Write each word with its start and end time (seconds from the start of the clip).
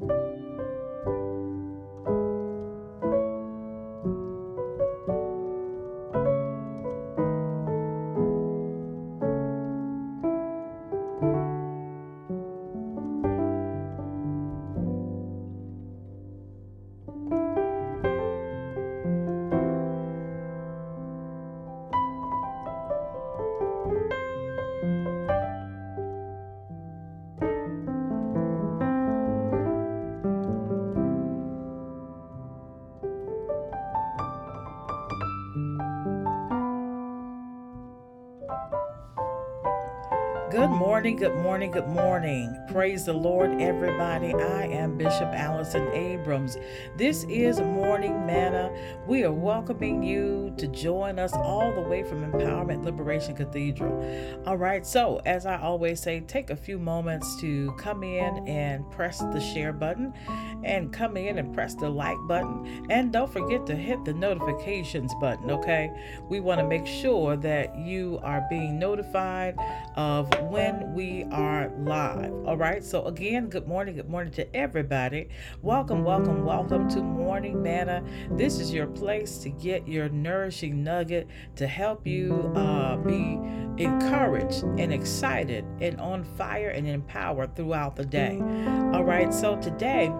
Música 0.00 0.57
Good 40.68 40.76
morning, 40.76 41.16
good 41.16 41.36
morning, 41.36 41.70
good 41.70 41.88
morning. 41.88 42.62
Praise 42.70 43.06
the 43.06 43.14
Lord, 43.14 43.58
everybody. 43.58 44.34
I 44.34 44.66
am 44.66 44.98
Bishop 44.98 45.32
Allison 45.32 45.88
Abrams. 45.94 46.58
This 46.94 47.24
is 47.24 47.58
Morning 47.58 48.26
Manna. 48.26 48.70
We 49.06 49.24
are 49.24 49.32
welcoming 49.32 50.02
you 50.02 50.47
to 50.58 50.66
join 50.66 51.18
us 51.18 51.32
all 51.32 51.72
the 51.72 51.80
way 51.80 52.02
from 52.02 52.30
Empowerment 52.30 52.84
Liberation 52.84 53.34
Cathedral. 53.36 54.42
All 54.46 54.56
right, 54.56 54.86
so 54.86 55.20
as 55.24 55.46
I 55.46 55.60
always 55.60 56.00
say, 56.00 56.20
take 56.20 56.50
a 56.50 56.56
few 56.56 56.78
moments 56.78 57.40
to 57.40 57.72
come 57.78 58.02
in 58.02 58.46
and 58.48 58.88
press 58.90 59.18
the 59.18 59.40
share 59.40 59.72
button 59.72 60.12
and 60.64 60.92
come 60.92 61.16
in 61.16 61.38
and 61.38 61.54
press 61.54 61.74
the 61.74 61.88
like 61.88 62.18
button. 62.26 62.86
And 62.90 63.12
don't 63.12 63.32
forget 63.32 63.66
to 63.66 63.76
hit 63.76 64.04
the 64.04 64.14
notifications 64.14 65.14
button, 65.20 65.50
okay? 65.50 65.90
We 66.28 66.40
want 66.40 66.60
to 66.60 66.66
make 66.66 66.86
sure 66.86 67.36
that 67.36 67.76
you 67.78 68.18
are 68.22 68.44
being 68.50 68.78
notified 68.78 69.56
of 69.96 70.28
when 70.42 70.92
we 70.92 71.24
are 71.30 71.70
live. 71.78 72.32
All 72.46 72.56
right. 72.56 72.82
So, 72.82 73.04
again, 73.04 73.48
good 73.48 73.68
morning. 73.68 73.96
Good 73.96 74.08
morning 74.08 74.32
to 74.34 74.56
everybody. 74.56 75.28
Welcome, 75.62 76.02
welcome, 76.04 76.44
welcome 76.44 76.88
to 76.90 77.00
Morning 77.00 77.62
Manna. 77.62 78.02
This 78.32 78.58
is 78.58 78.72
your 78.72 78.86
place 78.86 79.38
to 79.38 79.50
get 79.50 79.86
your 79.86 80.08
nugget 80.70 81.28
to 81.56 81.66
help 81.66 82.06
you 82.06 82.52
uh, 82.54 82.96
be 82.96 83.38
encouraged 83.82 84.64
and 84.78 84.92
excited 84.92 85.64
and 85.80 86.00
on 86.00 86.24
fire 86.24 86.70
and 86.70 86.86
empowered 86.86 87.54
throughout 87.54 87.96
the 87.96 88.04
day. 88.04 88.38
All 88.92 89.04
right. 89.04 89.32
So, 89.32 89.56
today, 89.56 90.12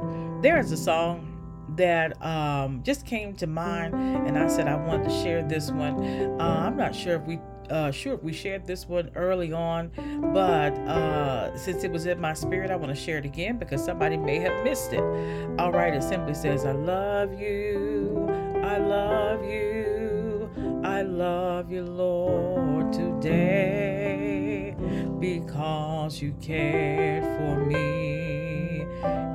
there's 0.43 0.71
a 0.73 0.77
song 0.77 1.35
that 1.77 2.21
um, 2.25 2.83
just 2.83 3.07
came 3.07 3.35
to 3.37 3.47
mind, 3.47 3.95
and 3.95 4.39
I 4.39 4.49
said 4.49 4.69
I 4.69 4.77
wanted 4.77 5.09
to 5.09 5.23
share 5.23 5.43
this 5.43 5.71
one. 5.71 6.41
Uh, 6.41 6.63
I'm 6.67 6.77
not 6.77 6.95
sure 6.95 7.17
if 7.17 7.23
we 7.23 7.39
uh, 7.71 7.91
sure 7.91 8.15
if 8.15 8.23
we 8.23 8.33
shared 8.33 8.67
this 8.67 8.89
one 8.89 9.11
early 9.15 9.53
on, 9.53 9.91
but 10.33 10.73
uh, 10.89 11.57
since 11.57 11.85
it 11.85 11.93
was 11.93 12.07
in 12.07 12.21
my 12.21 12.33
spirit, 12.33 12.71
I 12.71 12.77
want 12.77 12.95
to 12.95 13.01
share 13.01 13.19
it 13.19 13.25
again 13.25 13.59
because 13.59 13.85
somebody 13.85 14.17
may 14.17 14.39
have 14.39 14.65
missed 14.65 14.93
it. 14.93 15.03
All 15.59 15.71
right, 15.71 15.93
it 15.93 16.03
simply 16.03 16.35
says, 16.35 16.65
I 16.65 16.73
love 16.73 17.39
you, 17.39 18.27
I 18.65 18.79
love 18.79 19.45
you, 19.45 19.88
I 20.89 21.03
love 21.03 21.71
you, 21.71 21.83
Lord, 21.85 22.95
today 22.95 24.75
because 25.21 26.23
you 26.23 26.33
cared 26.41 27.25
for 27.25 27.67
me 27.67 28.87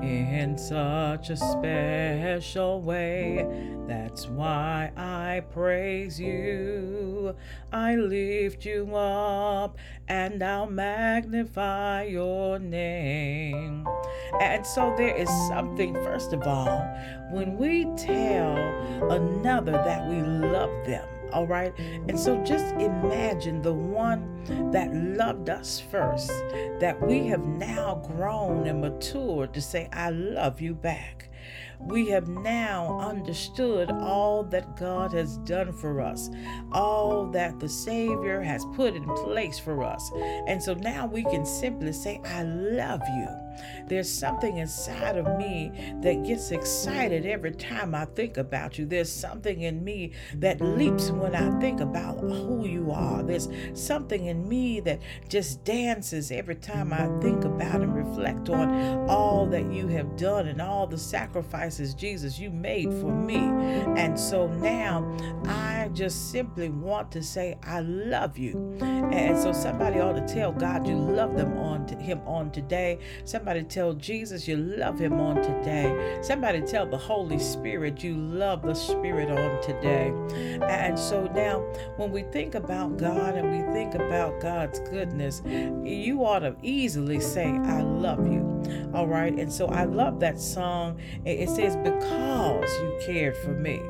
in 0.01 0.57
such 0.57 1.29
a 1.29 1.37
special 1.37 2.81
way. 2.81 3.47
That's 3.87 4.27
why 4.27 4.91
I 4.97 5.43
praise 5.53 6.19
you. 6.19 7.35
I 7.71 7.97
lift 7.97 8.65
you 8.65 8.95
up 8.95 9.77
and 10.07 10.41
I'll 10.41 10.65
magnify 10.65 12.05
your 12.05 12.57
name. 12.57 13.87
And 14.41 14.65
so 14.65 14.91
there 14.97 15.15
is 15.15 15.29
something, 15.47 15.93
first 15.93 16.33
of 16.33 16.47
all, 16.47 16.81
when 17.31 17.57
we 17.57 17.85
tell 17.95 18.57
another 19.11 19.73
that 19.73 20.09
we 20.09 20.19
love 20.19 20.71
them 20.87 21.12
all 21.33 21.47
right? 21.47 21.73
And 21.79 22.19
so 22.19 22.41
just 22.43 22.73
imagine 22.75 23.61
the 23.61 23.73
one 23.73 24.71
that 24.71 24.93
loved 24.93 25.49
us 25.49 25.79
first, 25.79 26.29
that 26.79 26.97
we 27.01 27.27
have 27.27 27.45
now 27.45 27.95
grown 28.05 28.67
and 28.67 28.81
matured 28.81 29.53
to 29.53 29.61
say, 29.61 29.89
I 29.91 30.11
love 30.11 30.61
you 30.61 30.73
back 30.75 31.29
we 31.85 32.07
have 32.09 32.27
now 32.27 32.99
understood 32.99 33.91
all 33.91 34.43
that 34.43 34.75
God 34.77 35.13
has 35.13 35.37
done 35.39 35.73
for 35.73 36.01
us, 36.01 36.29
all 36.71 37.27
that 37.31 37.59
the 37.59 37.69
Savior 37.69 38.41
has 38.41 38.65
put 38.75 38.95
in 38.95 39.03
place 39.15 39.59
for 39.59 39.83
us. 39.83 40.11
And 40.47 40.61
so 40.61 40.73
now 40.73 41.05
we 41.05 41.23
can 41.23 41.45
simply 41.45 41.93
say, 41.93 42.21
I 42.25 42.43
love 42.43 43.01
you. 43.15 43.27
There's 43.87 44.09
something 44.09 44.57
inside 44.57 45.17
of 45.17 45.37
me 45.37 45.71
that 46.01 46.25
gets 46.25 46.51
excited 46.51 47.25
every 47.25 47.51
time 47.51 47.93
I 47.93 48.05
think 48.05 48.37
about 48.37 48.77
you. 48.77 48.85
There's 48.85 49.11
something 49.11 49.61
in 49.61 49.83
me 49.83 50.13
that 50.35 50.61
leaps 50.61 51.11
when 51.11 51.35
I 51.35 51.59
think 51.59 51.79
about 51.79 52.19
who 52.19 52.65
you 52.65 52.91
are. 52.91 53.21
There's 53.23 53.49
something 53.73 54.25
in 54.25 54.47
me 54.47 54.79
that 54.81 54.99
just 55.29 55.63
dances 55.63 56.31
every 56.31 56.55
time 56.55 56.93
I 56.93 57.07
think 57.21 57.43
about 57.43 57.81
and 57.81 57.95
reflect 57.95 58.49
on 58.49 59.09
all 59.09 59.45
that 59.47 59.71
you 59.71 59.87
have 59.87 60.17
done 60.17 60.47
and 60.47 60.61
all 60.61 60.87
the 60.87 60.97
sacrifices, 60.97 61.72
Jesus, 61.79 62.39
you 62.39 62.49
made 62.51 62.91
for 62.93 63.11
me. 63.11 63.37
And 63.97 64.19
so 64.19 64.47
now 64.47 65.17
I 65.45 65.89
just 65.93 66.31
simply 66.31 66.69
want 66.69 67.11
to 67.11 67.23
say, 67.23 67.57
I 67.63 67.81
love 67.81 68.37
you. 68.37 68.77
And 68.81 69.37
so 69.37 69.51
somebody 69.53 69.99
ought 69.99 70.13
to 70.13 70.33
tell 70.33 70.51
God 70.51 70.87
you 70.87 70.95
love 70.95 71.35
them 71.35 71.57
to 71.87 71.95
him 71.95 72.21
on 72.25 72.51
today. 72.51 72.99
Somebody 73.25 73.63
tell 73.63 73.93
Jesus 73.93 74.47
you 74.47 74.57
love 74.57 74.99
him 74.99 75.19
on 75.19 75.37
today. 75.37 76.19
Somebody 76.21 76.61
tell 76.61 76.85
the 76.85 76.97
Holy 76.97 77.39
Spirit 77.39 78.03
you 78.03 78.15
love 78.15 78.61
the 78.61 78.73
Spirit 78.73 79.29
on 79.29 79.61
today. 79.61 80.13
And 80.67 80.97
so 80.97 81.25
now 81.33 81.59
when 81.97 82.11
we 82.11 82.23
think 82.23 82.55
about 82.55 82.97
God 82.97 83.35
and 83.35 83.51
we 83.51 83.73
think 83.73 83.95
about 83.95 84.41
God's 84.41 84.79
goodness, 84.79 85.41
you 85.45 86.23
ought 86.25 86.39
to 86.39 86.55
easily 86.61 87.19
say, 87.19 87.45
I 87.45 87.81
love 87.81 88.27
you. 88.31 88.53
All 88.93 89.07
right. 89.07 89.33
And 89.33 89.51
so 89.51 89.67
I 89.67 89.85
love 89.85 90.19
that 90.19 90.39
song. 90.39 90.99
It 91.25 91.49
says, 91.49 91.75
Because 91.77 92.69
you 92.79 92.99
cared 93.05 93.35
for 93.37 93.51
me. 93.51 93.81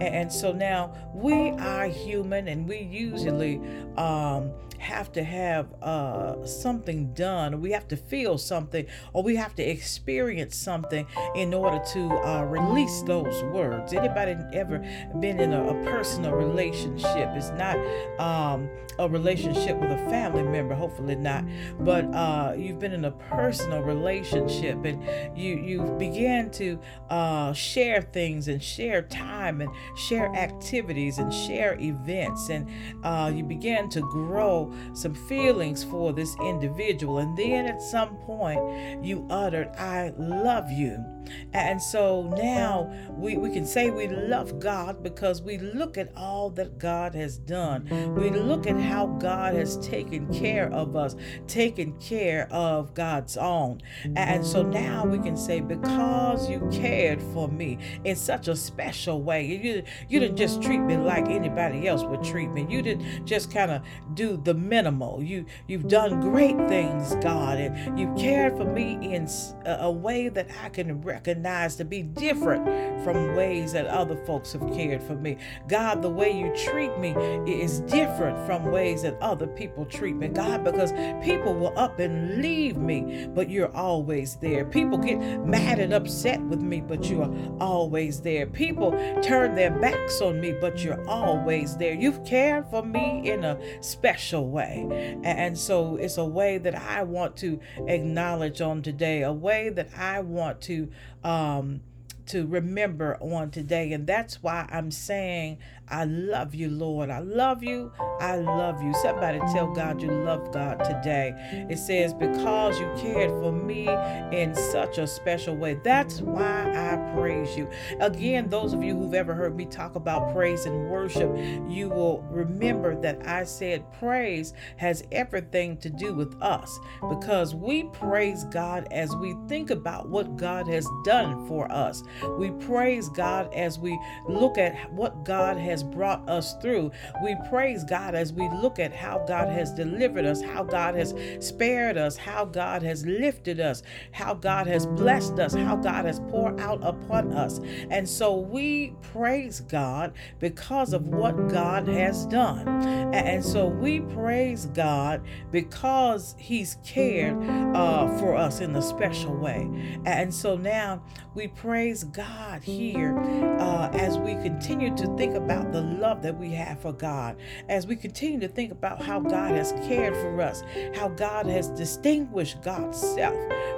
And 0.00 0.32
so 0.32 0.52
now 0.52 0.92
we 1.14 1.50
are 1.50 1.86
human 1.86 2.48
and 2.48 2.68
we 2.68 2.80
usually 2.80 3.60
um, 3.96 4.52
have 4.80 5.12
to 5.12 5.22
have 5.22 5.72
uh, 5.82 6.44
something 6.46 7.12
done, 7.12 7.60
we 7.60 7.70
have 7.72 7.86
to 7.88 7.96
feel 7.96 8.38
something, 8.38 8.86
or 9.12 9.22
we 9.22 9.36
have 9.36 9.54
to 9.54 9.62
experience 9.62 10.56
something 10.56 11.06
in 11.36 11.52
order 11.52 11.82
to 11.92 12.08
uh, 12.26 12.44
release 12.44 13.02
those 13.02 13.44
words. 13.44 13.92
Anybody 13.92 14.36
ever 14.54 14.78
been 15.20 15.38
in 15.38 15.52
a, 15.52 15.68
a 15.68 15.84
personal 15.84 16.32
relationship? 16.32 17.28
It's 17.36 17.50
not 17.50 17.76
um, 18.18 18.68
a 18.98 19.08
relationship 19.08 19.78
with 19.78 19.90
a 19.90 20.10
family 20.10 20.42
member, 20.42 20.74
hopefully 20.74 21.14
not, 21.14 21.44
but 21.80 22.04
uh, 22.14 22.54
you've 22.56 22.78
been 22.78 22.92
in 22.92 23.04
a 23.04 23.10
personal 23.10 23.82
relationship 23.82 24.84
and 24.84 25.02
you 25.38 25.56
you 25.56 25.82
began 25.98 26.50
to 26.50 26.78
uh, 27.10 27.52
share 27.52 28.00
things 28.00 28.48
and 28.48 28.62
share 28.62 29.02
time 29.02 29.60
and 29.60 29.70
share 29.96 30.34
activities 30.34 31.18
and 31.18 31.32
share 31.32 31.78
events 31.80 32.48
and 32.48 32.68
uh, 33.04 33.30
you 33.34 33.42
began 33.42 33.88
to 33.90 34.00
grow 34.00 34.69
some 34.92 35.14
feelings 35.14 35.84
for 35.84 36.12
this 36.12 36.36
individual 36.40 37.18
and 37.18 37.36
then 37.36 37.66
at 37.66 37.80
some 37.82 38.16
point 38.18 38.60
you 39.04 39.26
uttered 39.30 39.68
I 39.78 40.12
love 40.16 40.70
you 40.70 41.04
and 41.52 41.80
so 41.80 42.22
now 42.36 42.92
we, 43.10 43.36
we 43.36 43.50
can 43.50 43.66
say 43.66 43.90
we 43.90 44.08
love 44.08 44.58
God 44.58 45.02
because 45.02 45.42
we 45.42 45.58
look 45.58 45.98
at 45.98 46.12
all 46.16 46.50
that 46.50 46.78
God 46.78 47.14
has 47.14 47.38
done. 47.38 47.86
We 48.14 48.30
look 48.30 48.66
at 48.66 48.78
how 48.78 49.06
God 49.06 49.54
has 49.54 49.76
taken 49.78 50.32
care 50.32 50.72
of 50.72 50.96
us, 50.96 51.16
taken 51.46 51.98
care 51.98 52.48
of 52.52 52.94
God's 52.94 53.36
own. 53.36 53.80
And 54.16 54.44
so 54.44 54.62
now 54.62 55.04
we 55.04 55.18
can 55.18 55.36
say, 55.36 55.60
because 55.60 56.48
you 56.48 56.68
cared 56.72 57.22
for 57.22 57.48
me 57.48 57.78
in 58.04 58.16
such 58.16 58.48
a 58.48 58.56
special 58.56 59.22
way, 59.22 59.44
you, 59.44 59.82
you 60.08 60.20
didn't 60.20 60.36
just 60.36 60.62
treat 60.62 60.78
me 60.78 60.96
like 60.96 61.28
anybody 61.28 61.88
else 61.88 62.04
would 62.04 62.22
treat 62.22 62.50
me. 62.50 62.66
You 62.68 62.82
didn't 62.82 63.26
just 63.26 63.52
kind 63.52 63.70
of 63.70 63.82
do 64.14 64.40
the 64.42 64.54
minimal. 64.68 65.22
You, 65.22 65.46
you've 65.66 65.88
done 65.88 66.20
great 66.20 66.56
things, 66.68 67.14
God, 67.16 67.58
and 67.58 67.98
you've 67.98 68.16
cared 68.16 68.56
for 68.56 68.64
me 68.64 68.98
in 69.14 69.28
a, 69.66 69.90
way 69.90 70.28
that 70.28 70.48
I 70.62 70.68
can 70.68 71.02
recognize 71.02 71.76
to 71.76 71.84
be 71.84 72.02
different 72.02 72.64
from 73.04 73.34
ways 73.34 73.72
that 73.72 73.86
other 73.86 74.16
folks 74.24 74.52
have 74.52 74.72
cared 74.72 75.02
for 75.02 75.14
me. 75.14 75.36
God, 75.68 76.00
the 76.00 76.08
way 76.08 76.30
you 76.30 76.54
treat 76.54 76.96
me 76.98 77.10
is 77.46 77.80
different 77.80 78.46
from 78.46 78.70
ways 78.70 79.02
that 79.02 79.20
other 79.20 79.46
people 79.46 79.84
treat 79.84 80.16
me. 80.16 80.28
God, 80.28 80.64
because 80.64 80.92
people 81.24 81.54
will 81.54 81.76
up 81.78 81.98
and 81.98 82.40
leave 82.40 82.76
me, 82.76 83.28
but 83.34 83.50
you're 83.50 83.74
always 83.76 84.36
there. 84.36 84.64
People 84.64 84.96
get 84.98 85.18
mad 85.44 85.78
and 85.78 85.92
upset 85.92 86.40
with 86.42 86.60
me, 86.60 86.80
but 86.80 87.10
you 87.10 87.22
are 87.22 87.32
always 87.60 88.20
there. 88.20 88.46
People 88.46 88.92
turn 89.22 89.54
their 89.54 89.70
backs 89.70 90.20
on 90.20 90.40
me, 90.40 90.54
but 90.60 90.82
you're 90.82 91.06
always 91.08 91.76
there. 91.76 91.94
You've 91.94 92.24
cared 92.24 92.68
for 92.70 92.82
me 92.82 93.28
in 93.30 93.44
a 93.44 93.58
special 93.82 94.48
way. 94.50 95.18
And 95.24 95.56
so 95.56 95.96
it's 95.96 96.18
a 96.18 96.24
way 96.24 96.58
that 96.58 96.74
I 96.74 97.02
want 97.02 97.36
to 97.38 97.60
acknowledge 97.86 98.60
on 98.60 98.82
today, 98.82 99.22
a 99.22 99.32
way 99.32 99.70
that 99.70 99.88
I 99.96 100.20
want 100.20 100.60
to 100.62 100.90
um, 101.24 101.80
to 102.26 102.46
remember 102.46 103.16
on 103.20 103.50
today. 103.50 103.92
And 103.92 104.06
that's 104.06 104.42
why 104.42 104.68
I'm 104.70 104.90
saying 104.90 105.58
I 105.90 106.04
love 106.04 106.54
you, 106.54 106.70
Lord. 106.70 107.10
I 107.10 107.18
love 107.18 107.64
you. 107.64 107.92
I 108.20 108.36
love 108.36 108.82
you. 108.82 108.94
Somebody 108.94 109.40
tell 109.52 109.72
God 109.72 110.00
you 110.00 110.10
love 110.10 110.52
God 110.52 110.84
today. 110.84 111.32
It 111.68 111.78
says, 111.78 112.14
Because 112.14 112.78
you 112.78 112.88
cared 112.96 113.30
for 113.30 113.50
me 113.50 113.88
in 114.36 114.54
such 114.54 114.98
a 114.98 115.06
special 115.06 115.56
way. 115.56 115.80
That's 115.82 116.20
why 116.20 116.70
I 116.70 117.14
praise 117.14 117.56
you. 117.56 117.68
Again, 118.00 118.48
those 118.48 118.72
of 118.72 118.84
you 118.84 118.96
who've 118.96 119.14
ever 119.14 119.34
heard 119.34 119.56
me 119.56 119.66
talk 119.66 119.96
about 119.96 120.32
praise 120.32 120.64
and 120.66 120.88
worship, 120.88 121.36
you 121.68 121.88
will 121.88 122.22
remember 122.30 122.94
that 123.00 123.26
I 123.26 123.42
said 123.44 123.84
praise 123.94 124.52
has 124.76 125.02
everything 125.10 125.76
to 125.78 125.90
do 125.90 126.14
with 126.14 126.40
us 126.40 126.78
because 127.08 127.54
we 127.54 127.84
praise 127.84 128.44
God 128.44 128.86
as 128.92 129.14
we 129.16 129.34
think 129.48 129.70
about 129.70 130.08
what 130.08 130.36
God 130.36 130.68
has 130.68 130.86
done 131.04 131.48
for 131.48 131.70
us. 131.72 132.04
We 132.38 132.50
praise 132.50 133.08
God 133.08 133.52
as 133.54 133.78
we 133.78 133.98
look 134.28 134.58
at 134.58 134.92
what 134.92 135.24
God 135.24 135.56
has 135.56 135.82
brought 135.82 136.28
us 136.28 136.54
through. 136.60 136.90
We 137.22 137.36
praise 137.48 137.84
God 137.84 138.14
as 138.14 138.32
we 138.32 138.48
look 138.48 138.78
at 138.78 138.92
how 138.92 139.24
God 139.26 139.48
has 139.48 139.72
delivered 139.72 140.24
us, 140.24 140.42
how 140.42 140.64
God 140.64 140.94
has 140.94 141.14
spared 141.40 141.96
us, 141.96 142.16
how 142.16 142.44
God 142.44 142.82
has 142.82 143.04
lifted 143.06 143.60
us, 143.60 143.82
how 144.12 144.34
God 144.34 144.66
has 144.66 144.86
blessed 144.86 145.38
us, 145.38 145.54
how 145.54 145.76
God 145.76 146.04
has 146.04 146.20
poured 146.20 146.60
out 146.60 146.80
upon 146.82 147.32
us. 147.32 147.60
And 147.90 148.08
so 148.08 148.36
we 148.36 148.94
praise 149.02 149.60
God 149.60 150.12
because 150.38 150.92
of 150.92 151.08
what 151.08 151.48
God 151.48 151.88
has 151.88 152.26
done. 152.26 152.68
And 153.14 153.44
so 153.44 153.66
we 153.66 154.00
praise 154.00 154.66
God 154.66 155.22
because 155.50 156.34
He's 156.38 156.78
cared 156.84 157.36
uh, 157.74 158.18
for 158.18 158.34
us 158.36 158.60
in 158.60 158.74
a 158.76 158.82
special 158.82 159.34
way. 159.34 159.68
And 160.04 160.32
so 160.32 160.56
now 160.56 161.02
we 161.34 161.48
praise 161.48 161.99
God 162.04 162.62
here 162.62 163.18
uh, 163.58 163.90
as 163.92 164.18
we 164.18 164.34
continue 164.34 164.94
to 164.96 165.16
think 165.16 165.34
about 165.34 165.72
the 165.72 165.80
love 165.80 166.22
that 166.22 166.36
we 166.36 166.50
have 166.52 166.80
for 166.80 166.92
God, 166.92 167.36
as 167.68 167.86
we 167.86 167.96
continue 167.96 168.40
to 168.40 168.48
think 168.48 168.72
about 168.72 169.02
how 169.02 169.20
God 169.20 169.52
has 169.52 169.72
cared 169.86 170.14
for 170.16 170.40
us, 170.40 170.62
how 170.94 171.08
God 171.08 171.46
has 171.46 171.68
distinguished 171.70 172.62
God's 172.62 172.98
self 172.98 173.36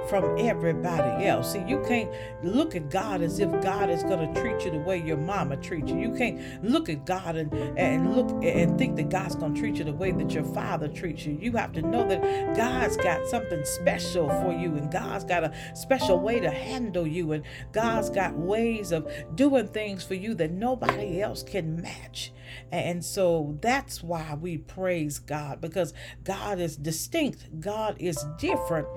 from 0.09 0.37
everybody 0.37 1.25
else. 1.25 1.53
See, 1.53 1.63
you 1.67 1.83
can't 1.87 2.11
look 2.43 2.75
at 2.75 2.89
God 2.89 3.21
as 3.21 3.39
if 3.39 3.49
God 3.61 3.89
is 3.89 4.03
going 4.03 4.33
to 4.33 4.41
treat 4.41 4.65
you 4.65 4.71
the 4.71 4.79
way 4.79 5.01
your 5.01 5.17
mama 5.17 5.57
treats 5.57 5.91
you. 5.91 5.99
You 5.99 6.15
can't 6.15 6.63
look 6.63 6.89
at 6.89 7.05
God 7.05 7.35
and, 7.35 7.53
and 7.77 8.15
look 8.15 8.29
and 8.43 8.77
think 8.77 8.95
that 8.97 9.09
God's 9.09 9.35
going 9.35 9.53
to 9.53 9.59
treat 9.59 9.75
you 9.77 9.83
the 9.83 9.93
way 9.93 10.11
that 10.11 10.31
your 10.31 10.43
father 10.43 10.87
treats 10.87 11.25
you. 11.25 11.37
You 11.39 11.53
have 11.53 11.71
to 11.73 11.81
know 11.81 12.07
that 12.07 12.55
God's 12.55 12.97
got 12.97 13.27
something 13.27 13.63
special 13.65 14.29
for 14.29 14.51
you 14.51 14.75
and 14.75 14.91
God's 14.91 15.23
got 15.23 15.43
a 15.43 15.53
special 15.75 16.19
way 16.19 16.39
to 16.39 16.49
handle 16.49 17.07
you 17.07 17.31
and 17.33 17.43
God's 17.71 18.09
got 18.13 18.35
ways 18.35 18.91
of 18.91 19.11
doing 19.35 19.67
things 19.67 20.03
for 20.03 20.15
you 20.15 20.33
that 20.35 20.51
nobody 20.51 21.21
else 21.21 21.43
can 21.43 21.81
match. 21.81 22.31
And 22.71 23.03
so 23.03 23.57
that's 23.61 24.03
why 24.03 24.37
we 24.39 24.57
praise 24.57 25.19
God 25.19 25.61
because 25.61 25.93
God 26.23 26.59
is 26.59 26.75
distinct, 26.75 27.59
God 27.59 27.95
is 27.99 28.23
different, 28.37 28.87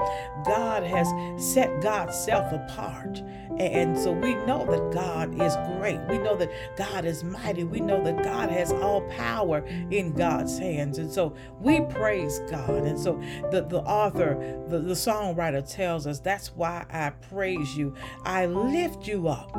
God 0.44 0.82
has 0.82 1.08
set 1.42 1.82
God's 1.82 2.16
self 2.18 2.52
apart. 2.52 3.22
And 3.58 3.98
so 3.98 4.12
we 4.12 4.34
know 4.34 4.66
that 4.66 4.92
God 4.92 5.40
is 5.40 5.56
great. 5.78 5.98
We 6.08 6.18
know 6.18 6.36
that 6.36 6.76
God 6.76 7.04
is 7.04 7.24
mighty. 7.24 7.64
We 7.64 7.80
know 7.80 8.02
that 8.04 8.22
God 8.22 8.50
has 8.50 8.72
all 8.72 9.02
power 9.08 9.66
in 9.90 10.12
God's 10.12 10.58
hands. 10.58 10.98
And 10.98 11.10
so 11.10 11.34
we 11.60 11.80
praise 11.80 12.40
God. 12.50 12.84
And 12.84 12.98
so 12.98 13.20
the, 13.50 13.66
the 13.68 13.80
author, 13.80 14.64
the, 14.68 14.80
the 14.80 14.94
songwriter 14.94 15.66
tells 15.66 16.06
us 16.06 16.20
that's 16.20 16.48
why 16.48 16.84
I 16.90 17.10
praise 17.10 17.76
you. 17.76 17.94
I 18.24 18.46
lift 18.46 19.05
you 19.06 19.28
up 19.28 19.56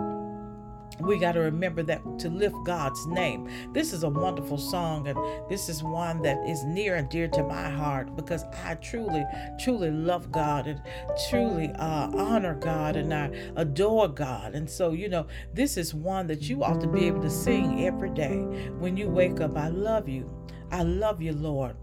we 0.99 1.19
got 1.19 1.33
to 1.33 1.39
remember 1.39 1.83
that 1.83 2.01
to 2.19 2.29
lift 2.29 2.55
God's 2.65 3.05
name. 3.07 3.49
This 3.71 3.93
is 3.93 4.03
a 4.03 4.09
wonderful 4.09 4.57
song, 4.57 5.07
and 5.07 5.17
this 5.49 5.69
is 5.69 5.83
one 5.83 6.21
that 6.23 6.37
is 6.47 6.63
near 6.63 6.95
and 6.95 7.07
dear 7.09 7.27
to 7.29 7.43
my 7.43 7.69
heart 7.69 8.15
because 8.15 8.43
I 8.65 8.75
truly, 8.75 9.23
truly 9.59 9.91
love 9.91 10.31
God 10.31 10.67
and 10.67 10.81
truly 11.29 11.71
uh, 11.73 12.09
honor 12.15 12.55
God 12.55 12.95
and 12.95 13.13
I 13.13 13.27
adore 13.55 14.07
God. 14.07 14.55
And 14.55 14.69
so, 14.69 14.91
you 14.91 15.09
know, 15.09 15.27
this 15.53 15.77
is 15.77 15.93
one 15.93 16.27
that 16.27 16.49
you 16.49 16.63
ought 16.63 16.81
to 16.81 16.87
be 16.87 17.05
able 17.05 17.21
to 17.21 17.29
sing 17.29 17.85
every 17.85 18.09
day 18.09 18.37
when 18.79 18.97
you 18.97 19.09
wake 19.09 19.39
up. 19.39 19.55
I 19.55 19.67
love 19.67 20.09
you. 20.09 20.29
I 20.71 20.83
love 20.83 21.21
you, 21.21 21.33
Lord. 21.33 21.75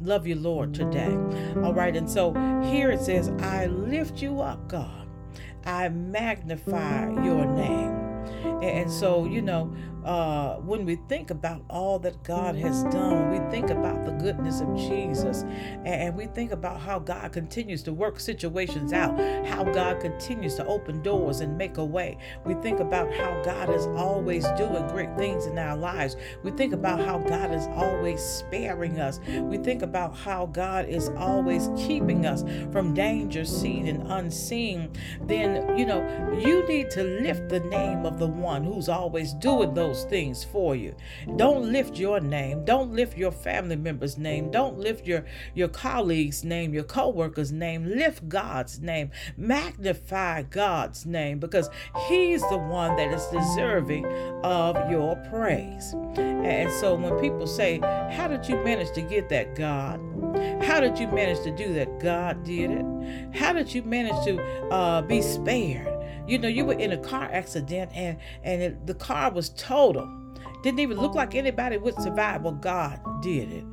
Love 0.00 0.26
you, 0.26 0.34
Lord, 0.34 0.74
today. 0.74 1.16
All 1.62 1.74
right. 1.74 1.94
And 1.94 2.10
so 2.10 2.32
here 2.64 2.90
it 2.90 3.00
says, 3.00 3.28
I 3.40 3.66
lift 3.66 4.20
you 4.20 4.40
up, 4.40 4.66
God. 4.68 5.01
I 5.64 5.88
magnify 5.88 7.10
your 7.24 7.44
name. 7.46 7.98
And 8.62 8.90
so, 8.90 9.24
you 9.24 9.42
know, 9.42 9.74
uh, 10.04 10.56
when 10.56 10.84
we 10.84 10.96
think 11.08 11.30
about 11.30 11.62
all 11.68 11.98
that 12.00 12.22
God 12.22 12.54
has 12.56 12.84
done, 12.84 13.30
when 13.30 13.44
we 13.44 13.50
think 13.50 13.70
about 13.70 13.91
goodness 14.22 14.60
of 14.60 14.76
Jesus, 14.76 15.44
and 15.84 16.16
we 16.16 16.26
think 16.26 16.52
about 16.52 16.80
how 16.80 16.98
God 16.98 17.32
continues 17.32 17.82
to 17.82 17.92
work 17.92 18.20
situations 18.20 18.92
out, 18.92 19.18
how 19.46 19.64
God 19.64 20.00
continues 20.00 20.54
to 20.54 20.66
open 20.66 21.02
doors 21.02 21.40
and 21.40 21.58
make 21.58 21.76
a 21.78 21.84
way, 21.84 22.16
we 22.44 22.54
think 22.54 22.80
about 22.80 23.12
how 23.12 23.42
God 23.42 23.68
is 23.68 23.86
always 23.88 24.44
doing 24.56 24.86
great 24.88 25.14
things 25.16 25.46
in 25.46 25.58
our 25.58 25.76
lives. 25.76 26.16
We 26.42 26.52
think 26.52 26.72
about 26.72 27.00
how 27.00 27.18
God 27.18 27.52
is 27.52 27.66
always 27.74 28.22
sparing 28.22 29.00
us. 29.00 29.20
We 29.26 29.58
think 29.58 29.82
about 29.82 30.16
how 30.16 30.46
God 30.46 30.88
is 30.88 31.10
always 31.16 31.68
keeping 31.76 32.26
us 32.26 32.44
from 32.72 32.94
danger 32.94 33.44
seen 33.44 33.86
and 33.86 34.10
unseen. 34.10 34.92
Then, 35.22 35.76
you 35.76 35.86
know, 35.86 36.02
you 36.44 36.66
need 36.68 36.90
to 36.90 37.02
lift 37.02 37.48
the 37.48 37.60
name 37.60 38.06
of 38.06 38.18
the 38.18 38.26
one 38.26 38.64
who's 38.64 38.88
always 38.88 39.32
doing 39.34 39.74
those 39.74 40.04
things 40.04 40.44
for 40.44 40.76
you. 40.76 40.94
Don't 41.36 41.72
lift 41.72 41.98
your 41.98 42.20
name. 42.20 42.64
Don't 42.64 42.92
lift 42.92 43.16
your 43.16 43.32
family 43.32 43.76
member's 43.76 44.11
name. 44.18 44.50
Don't 44.50 44.78
lift 44.78 45.06
your, 45.06 45.24
your 45.54 45.68
colleagues' 45.68 46.44
name, 46.44 46.74
your 46.74 46.84
co-workers' 46.84 47.52
name. 47.52 47.84
Lift 47.84 48.28
God's 48.28 48.80
name. 48.80 49.10
Magnify 49.36 50.42
God's 50.42 51.06
name 51.06 51.38
because 51.38 51.68
He's 52.08 52.42
the 52.48 52.58
one 52.58 52.96
that 52.96 53.12
is 53.12 53.26
deserving 53.26 54.06
of 54.44 54.90
your 54.90 55.16
praise. 55.30 55.94
And 56.16 56.70
so 56.72 56.94
when 56.94 57.18
people 57.20 57.46
say, 57.46 57.78
How 58.12 58.28
did 58.28 58.48
you 58.48 58.56
manage 58.62 58.92
to 58.92 59.02
get 59.02 59.28
that, 59.30 59.54
God? 59.54 60.00
How 60.62 60.80
did 60.80 60.98
you 60.98 61.08
manage 61.08 61.42
to 61.42 61.50
do 61.50 61.72
that? 61.74 62.00
God 62.00 62.44
did 62.44 62.70
it. 62.70 63.36
How 63.36 63.52
did 63.52 63.74
you 63.74 63.82
manage 63.82 64.24
to 64.24 64.40
uh, 64.70 65.02
be 65.02 65.20
spared? 65.22 65.88
You 66.26 66.38
know, 66.38 66.48
you 66.48 66.64
were 66.64 66.74
in 66.74 66.92
a 66.92 66.98
car 66.98 67.28
accident 67.32 67.90
and 67.94 68.18
and 68.42 68.62
it, 68.62 68.86
the 68.86 68.94
car 68.94 69.32
was 69.32 69.50
total. 69.50 70.08
Didn't 70.62 70.80
even 70.80 70.98
look 70.98 71.14
like 71.14 71.34
anybody 71.34 71.76
would 71.76 72.00
survive, 72.00 72.44
but 72.44 72.60
God 72.60 73.00
did 73.20 73.50
it. 73.50 73.64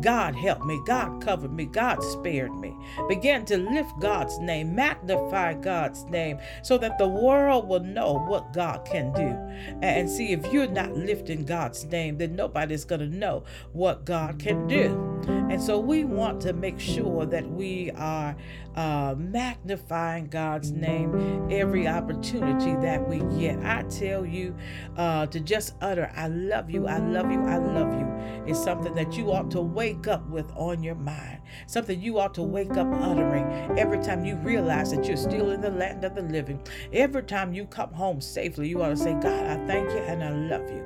God 0.00 0.34
helped 0.34 0.64
me. 0.64 0.80
God 0.86 1.22
covered 1.22 1.52
me. 1.52 1.66
God 1.66 2.02
spared 2.02 2.54
me. 2.54 2.76
Begin 3.08 3.44
to 3.46 3.56
lift 3.56 3.98
God's 4.00 4.38
name, 4.38 4.74
magnify 4.74 5.54
God's 5.54 6.04
name, 6.04 6.38
so 6.62 6.78
that 6.78 6.98
the 6.98 7.08
world 7.08 7.68
will 7.68 7.80
know 7.80 8.18
what 8.18 8.52
God 8.52 8.84
can 8.84 9.12
do. 9.12 9.36
And 9.82 10.08
see, 10.08 10.32
if 10.32 10.52
you're 10.52 10.66
not 10.68 10.96
lifting 10.96 11.44
God's 11.44 11.84
name, 11.84 12.18
then 12.18 12.36
nobody's 12.36 12.84
going 12.84 13.00
to 13.00 13.16
know 13.16 13.44
what 13.72 14.04
God 14.04 14.38
can 14.38 14.66
do. 14.66 15.20
And 15.28 15.62
so 15.62 15.78
we 15.78 16.04
want 16.04 16.40
to 16.42 16.52
make 16.52 16.80
sure 16.80 17.26
that 17.26 17.48
we 17.48 17.90
are 17.92 18.34
uh, 18.74 19.14
magnifying 19.18 20.26
God's 20.26 20.72
name 20.72 21.48
every 21.50 21.86
opportunity 21.86 22.74
that 22.76 23.06
we 23.06 23.18
get. 23.38 23.58
I 23.64 23.82
tell 23.82 24.24
you 24.24 24.56
uh, 24.96 25.26
to 25.26 25.40
just 25.40 25.74
utter, 25.80 26.10
I 26.16 26.28
love 26.28 26.70
you, 26.70 26.86
I 26.86 26.98
love 26.98 27.30
you, 27.30 27.44
I 27.44 27.58
love 27.58 27.92
you, 27.98 28.44
is 28.46 28.58
something 28.58 28.94
that 28.94 29.16
you 29.16 29.30
ought 29.30 29.50
to 29.52 29.60
wake 29.74 30.06
up 30.08 30.26
with 30.28 30.50
on 30.56 30.82
your 30.82 30.94
mind. 30.94 31.40
Something 31.66 32.00
you 32.00 32.18
ought 32.18 32.34
to 32.34 32.42
wake 32.42 32.76
up 32.76 32.88
uttering 32.92 33.78
every 33.78 34.02
time 34.02 34.24
you 34.24 34.36
realize 34.36 34.90
that 34.92 35.04
you're 35.06 35.16
still 35.16 35.50
in 35.50 35.60
the 35.60 35.70
land 35.70 36.04
of 36.04 36.14
the 36.14 36.22
living. 36.22 36.60
Every 36.92 37.22
time 37.22 37.52
you 37.52 37.66
come 37.66 37.92
home 37.92 38.20
safely, 38.20 38.68
you 38.68 38.82
ought 38.82 38.90
to 38.90 38.96
say, 38.96 39.12
God, 39.14 39.46
I 39.46 39.66
thank 39.66 39.88
you 39.90 39.98
and 39.98 40.22
I 40.22 40.30
love 40.30 40.70
you. 40.70 40.84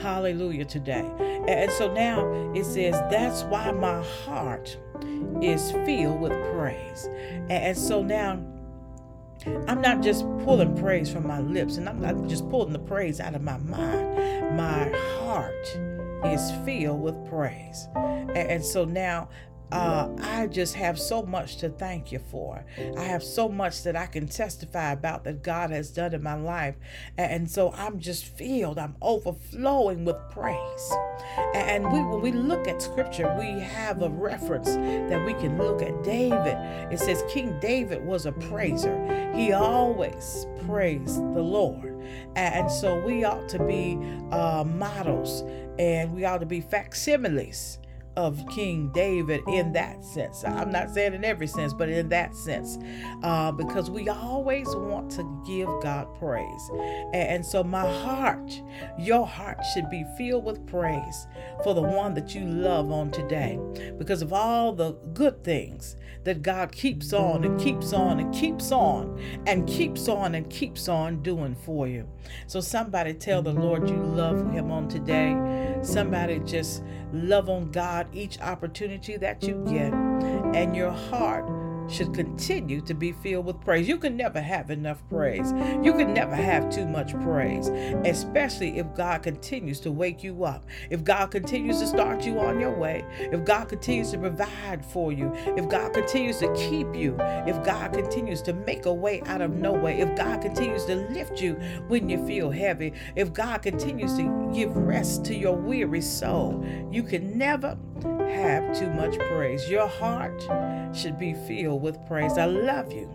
Hallelujah 0.00 0.64
today. 0.64 1.08
And 1.48 1.70
so 1.72 1.92
now 1.92 2.52
it 2.54 2.64
says, 2.64 2.94
That's 3.10 3.42
why 3.44 3.70
my 3.72 4.02
heart 4.02 4.76
is 5.42 5.70
filled 5.70 6.20
with 6.20 6.32
praise. 6.52 7.08
And 7.48 7.76
so 7.76 8.02
now 8.02 8.42
I'm 9.68 9.80
not 9.80 10.02
just 10.02 10.22
pulling 10.44 10.76
praise 10.76 11.10
from 11.10 11.26
my 11.26 11.40
lips 11.40 11.76
and 11.76 11.88
I'm 11.88 12.00
not 12.00 12.28
just 12.28 12.48
pulling 12.50 12.72
the 12.72 12.78
praise 12.78 13.20
out 13.20 13.34
of 13.34 13.42
my 13.42 13.58
mind. 13.58 14.56
My 14.56 14.88
heart 15.18 15.93
is 16.26 16.52
filled 16.64 17.00
with 17.00 17.28
praise. 17.28 17.88
And 17.94 18.64
so 18.64 18.84
now 18.84 19.28
uh, 19.72 20.08
I 20.20 20.46
just 20.46 20.74
have 20.74 20.98
so 20.98 21.22
much 21.22 21.56
to 21.58 21.68
thank 21.68 22.12
you 22.12 22.20
for. 22.30 22.64
I 22.96 23.02
have 23.02 23.22
so 23.22 23.48
much 23.48 23.82
that 23.82 23.96
I 23.96 24.06
can 24.06 24.28
testify 24.28 24.92
about 24.92 25.24
that 25.24 25.42
God 25.42 25.70
has 25.70 25.90
done 25.90 26.14
in 26.14 26.22
my 26.22 26.34
life. 26.34 26.76
And 27.18 27.50
so 27.50 27.72
I'm 27.72 27.98
just 27.98 28.24
filled, 28.24 28.78
I'm 28.78 28.96
overflowing 29.02 30.04
with 30.04 30.16
praise. 30.30 30.92
And 31.54 31.90
we, 31.92 31.98
when 32.00 32.20
we 32.20 32.32
look 32.32 32.68
at 32.68 32.82
scripture, 32.82 33.34
we 33.38 33.60
have 33.60 34.02
a 34.02 34.10
reference 34.10 34.74
that 34.74 35.24
we 35.24 35.32
can 35.34 35.58
look 35.58 35.82
at 35.82 36.02
David. 36.04 36.56
It 36.92 37.00
says 37.00 37.24
King 37.28 37.58
David 37.60 38.04
was 38.04 38.26
a 38.26 38.32
praiser, 38.32 39.32
he 39.34 39.52
always 39.52 40.46
praised 40.66 41.16
the 41.16 41.42
Lord. 41.42 42.00
And 42.36 42.70
so 42.70 43.00
we 43.04 43.24
ought 43.24 43.48
to 43.50 43.64
be 43.64 43.98
uh, 44.30 44.64
models 44.64 45.42
and 45.78 46.14
we 46.14 46.24
ought 46.24 46.38
to 46.38 46.46
be 46.46 46.60
facsimiles 46.60 47.78
of 48.16 48.44
King 48.48 48.90
David 48.92 49.42
in 49.48 49.72
that 49.72 50.04
sense. 50.04 50.44
I'm 50.44 50.70
not 50.70 50.90
saying 50.90 51.14
in 51.14 51.24
every 51.24 51.46
sense, 51.46 51.72
but 51.72 51.88
in 51.88 52.08
that 52.10 52.34
sense, 52.34 52.78
uh, 53.22 53.50
because 53.52 53.90
we 53.90 54.08
always 54.08 54.66
want 54.68 55.10
to 55.12 55.42
give 55.46 55.68
God 55.82 56.06
praise. 56.18 56.70
And 57.12 57.44
so, 57.44 57.64
my 57.64 57.80
heart, 58.02 58.62
your 58.98 59.26
heart 59.26 59.58
should 59.72 59.90
be 59.90 60.04
filled 60.16 60.44
with 60.44 60.66
praise 60.66 61.26
for 61.62 61.74
the 61.74 61.82
one 61.82 62.14
that 62.14 62.34
you 62.34 62.44
love 62.44 62.90
on 62.92 63.10
today 63.10 63.58
because 63.98 64.22
of 64.22 64.32
all 64.32 64.72
the 64.72 64.92
good 65.12 65.42
things 65.42 65.96
that 66.24 66.42
God 66.42 66.72
keeps 66.72 67.12
on 67.12 67.44
and 67.44 67.60
keeps 67.60 67.92
on 67.92 68.18
and 68.18 68.34
keeps 68.34 68.72
on 68.72 69.20
and 69.46 69.68
keeps 69.68 70.08
on 70.08 70.34
and 70.34 70.48
keeps 70.48 70.88
on 70.88 71.22
doing 71.22 71.54
for 71.54 71.86
you. 71.86 72.08
So, 72.46 72.60
somebody 72.60 73.14
tell 73.14 73.42
the 73.42 73.52
Lord 73.52 73.88
you 73.88 73.96
love 73.96 74.50
him 74.52 74.70
on 74.70 74.88
today. 74.88 75.36
Somebody 75.82 76.38
just 76.40 76.82
love 77.12 77.48
on 77.48 77.70
God 77.70 78.03
each 78.12 78.40
opportunity 78.40 79.16
that 79.16 79.42
you 79.42 79.64
get, 79.68 79.92
and 80.54 80.74
your 80.74 80.90
heart 80.90 81.44
should 81.88 82.14
continue 82.14 82.80
to 82.82 82.94
be 82.94 83.12
filled 83.12 83.46
with 83.46 83.60
praise. 83.60 83.88
You 83.88 83.98
can 83.98 84.16
never 84.16 84.40
have 84.40 84.70
enough 84.70 85.02
praise. 85.08 85.52
You 85.82 85.92
can 85.94 86.14
never 86.14 86.34
have 86.34 86.70
too 86.70 86.86
much 86.86 87.12
praise, 87.20 87.68
especially 88.04 88.78
if 88.78 88.94
God 88.94 89.22
continues 89.22 89.80
to 89.80 89.92
wake 89.92 90.22
you 90.22 90.44
up, 90.44 90.64
if 90.90 91.04
God 91.04 91.30
continues 91.30 91.80
to 91.80 91.86
start 91.86 92.24
you 92.24 92.38
on 92.40 92.60
your 92.60 92.72
way, 92.72 93.04
if 93.18 93.44
God 93.44 93.68
continues 93.68 94.10
to 94.12 94.18
provide 94.18 94.84
for 94.84 95.12
you, 95.12 95.32
if 95.56 95.68
God 95.68 95.92
continues 95.92 96.38
to 96.38 96.52
keep 96.54 96.94
you, 96.94 97.16
if 97.20 97.62
God 97.64 97.92
continues 97.92 98.42
to 98.42 98.52
make 98.52 98.86
a 98.86 98.92
way 98.92 99.22
out 99.26 99.40
of 99.40 99.52
no 99.52 99.72
way, 99.72 100.00
if 100.00 100.14
God 100.16 100.42
continues 100.42 100.84
to 100.86 100.96
lift 101.10 101.40
you 101.40 101.54
when 101.88 102.08
you 102.08 102.24
feel 102.26 102.50
heavy, 102.50 102.92
if 103.16 103.32
God 103.32 103.62
continues 103.62 104.16
to 104.16 104.50
give 104.54 104.76
rest 104.76 105.24
to 105.26 105.34
your 105.34 105.56
weary 105.56 106.00
soul, 106.00 106.64
you 106.90 107.02
can 107.02 107.36
never 107.38 107.76
have 108.02 108.76
too 108.76 108.90
much 108.90 109.18
praise. 109.18 109.68
Your 109.68 109.86
heart 109.86 110.42
should 110.94 111.18
be 111.18 111.34
filled 111.34 111.73
with 111.78 111.98
praise. 112.06 112.38
I 112.38 112.46
love 112.46 112.92
you. 112.92 113.12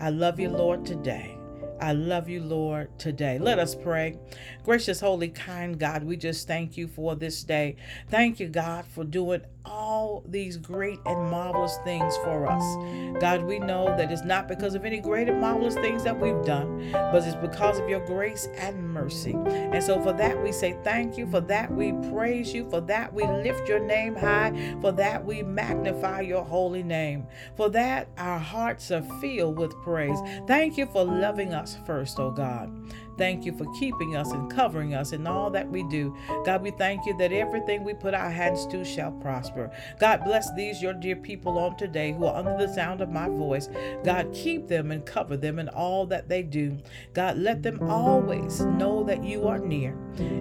I 0.00 0.10
love 0.10 0.40
you, 0.40 0.48
Lord, 0.48 0.86
today. 0.86 1.36
I 1.80 1.92
love 1.92 2.28
you, 2.28 2.42
Lord, 2.42 2.98
today. 2.98 3.38
Let 3.38 3.58
us 3.58 3.74
pray. 3.74 4.18
Gracious, 4.64 5.00
holy, 5.00 5.28
kind 5.28 5.78
God, 5.78 6.04
we 6.04 6.16
just 6.16 6.46
thank 6.46 6.76
you 6.76 6.86
for 6.86 7.16
this 7.16 7.42
day. 7.42 7.76
Thank 8.08 8.38
you, 8.38 8.48
God, 8.48 8.84
for 8.84 9.04
doing 9.04 9.42
all 9.64 10.24
these 10.26 10.56
great 10.56 10.98
and 11.06 11.30
marvelous 11.30 11.78
things 11.84 12.16
for 12.18 12.46
us. 12.46 13.20
God, 13.20 13.42
we 13.42 13.58
know 13.58 13.86
that 13.96 14.10
it's 14.10 14.24
not 14.24 14.48
because 14.48 14.74
of 14.74 14.84
any 14.84 15.00
great 15.00 15.28
and 15.28 15.40
marvelous 15.40 15.74
things 15.74 16.02
that 16.04 16.18
we've 16.18 16.44
done, 16.44 16.90
but 16.92 17.22
it's 17.24 17.36
because 17.36 17.78
of 17.78 17.88
your 17.88 18.04
grace 18.06 18.48
and 18.56 18.92
mercy. 18.92 19.34
And 19.46 19.82
so 19.82 20.02
for 20.02 20.12
that, 20.14 20.42
we 20.42 20.52
say 20.52 20.76
thank 20.82 21.16
you. 21.18 21.26
For 21.30 21.40
that, 21.42 21.72
we 21.72 21.92
praise 22.10 22.52
you. 22.54 22.68
For 22.70 22.80
that, 22.82 23.12
we 23.12 23.24
lift 23.24 23.68
your 23.68 23.80
name 23.80 24.14
high. 24.14 24.76
For 24.80 24.92
that, 24.92 25.24
we 25.24 25.42
magnify 25.42 26.22
your 26.22 26.44
holy 26.44 26.82
name. 26.82 27.26
For 27.56 27.68
that, 27.70 28.08
our 28.18 28.38
hearts 28.38 28.90
are 28.90 29.02
filled 29.20 29.58
with 29.58 29.72
praise. 29.82 30.18
Thank 30.46 30.78
you 30.78 30.86
for 30.86 31.04
loving 31.04 31.52
us 31.52 31.69
first, 31.86 32.18
oh 32.18 32.30
God. 32.30 32.70
Thank 33.18 33.44
you 33.44 33.52
for 33.52 33.66
keeping 33.78 34.16
us 34.16 34.32
and 34.32 34.50
covering 34.50 34.94
us 34.94 35.12
in 35.12 35.26
all 35.26 35.50
that 35.50 35.68
we 35.68 35.82
do. 35.84 36.16
God, 36.46 36.62
we 36.62 36.70
thank 36.70 37.04
you 37.04 37.16
that 37.18 37.32
everything 37.32 37.84
we 37.84 37.92
put 37.92 38.14
our 38.14 38.30
hands 38.30 38.66
to 38.68 38.84
shall 38.84 39.12
prosper. 39.12 39.70
God, 39.98 40.24
bless 40.24 40.52
these, 40.54 40.80
your 40.80 40.94
dear 40.94 41.16
people 41.16 41.58
on 41.58 41.76
today 41.76 42.12
who 42.12 42.24
are 42.24 42.36
under 42.36 42.56
the 42.56 42.72
sound 42.72 43.02
of 43.02 43.10
my 43.10 43.28
voice. 43.28 43.68
God, 44.04 44.32
keep 44.32 44.68
them 44.68 44.90
and 44.90 45.04
cover 45.04 45.36
them 45.36 45.58
in 45.58 45.68
all 45.68 46.06
that 46.06 46.28
they 46.28 46.42
do. 46.42 46.78
God, 47.12 47.36
let 47.36 47.62
them 47.62 47.90
always 47.90 48.60
know 48.62 49.04
that 49.04 49.22
you 49.22 49.46
are 49.46 49.58
near. 49.58 49.94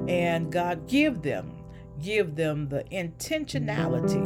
And 0.07 0.51
God, 0.51 0.87
give 0.87 1.21
them 1.21 1.55
give 2.01 2.35
them 2.35 2.69
the 2.69 2.83
intentionality 2.85 4.23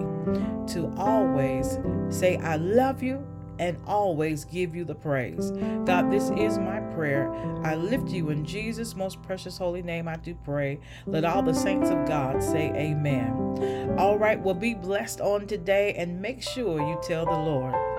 to 0.72 0.94
always 0.96 1.80
say, 2.10 2.38
I 2.38 2.58
love 2.58 3.02
you 3.02 3.26
and 3.60 3.78
always 3.86 4.46
give 4.46 4.76
you 4.76 4.84
the 4.84 4.96
praise. 4.96 5.52
God, 5.86 6.12
this 6.12 6.30
is 6.32 6.58
my 6.58 6.80
prayer. 6.96 7.32
I 7.64 7.76
lift 7.76 8.10
you 8.10 8.30
in 8.30 8.46
Jesus' 8.46 8.96
most 8.96 9.22
precious 9.24 9.58
holy 9.58 9.82
name. 9.82 10.08
I 10.08 10.16
do 10.18 10.36
pray. 10.44 10.80
Let 11.06 11.26
all 11.26 11.42
the 11.42 11.54
saints 11.54 11.90
of 11.90 12.08
God 12.08 12.44
say 12.44 12.72
amen. 12.76 13.96
All 13.98 14.18
right, 14.18 14.40
well, 14.40 14.56
be 14.56 14.74
blessed 14.74 15.22
on 15.22 15.48
today 15.48 15.94
and 15.94 16.22
make 16.22 16.42
sure 16.42 16.80
you 16.80 17.00
tell 17.04 17.26
the 17.26 17.32
Lord. 17.32 17.93